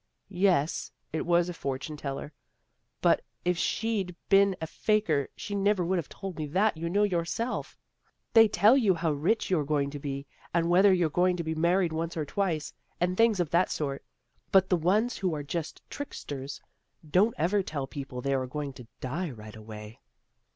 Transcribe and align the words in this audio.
"Yes, 0.47 0.91
it 1.13 1.27
was 1.27 1.47
a 1.47 1.53
fortune 1.53 1.95
teller. 1.95 2.33
But 3.03 3.23
if 3.45 3.55
she'd 3.55 4.15
been 4.29 4.55
a 4.59 4.65
faker 4.65 5.27
she 5.35 5.53
never 5.53 5.85
would 5.85 5.99
have 5.99 6.09
told 6.09 6.37
me 6.37 6.47
that, 6.47 6.75
you 6.75 6.89
know 6.89 7.03
yourself. 7.03 7.77
They 8.33 8.47
tell 8.47 8.75
you 8.75 8.95
how 8.95 9.11
rich 9.11 9.51
you're 9.51 9.63
going 9.63 9.91
to 9.91 9.99
be, 9.99 10.25
and 10.55 10.71
whether 10.71 10.91
you're 10.91 11.11
going 11.11 11.37
to 11.37 11.43
be 11.43 11.53
married 11.53 11.93
once 11.93 12.17
or 12.17 12.25
twice, 12.25 12.73
and 12.99 13.15
things 13.15 13.39
of 13.39 13.51
that 13.51 13.69
sort. 13.69 14.03
But 14.51 14.69
the 14.69 14.75
ones 14.75 15.17
who 15.19 15.35
are 15.35 15.43
just 15.43 15.83
tricksters, 15.87 16.59
don't 17.07 17.35
ever 17.37 17.61
tell 17.61 17.85
people 17.85 18.21
they 18.21 18.33
are 18.33 18.47
going 18.47 18.73
to 18.73 18.87
die 19.01 19.29
right 19.29 19.55
away." 19.55 19.99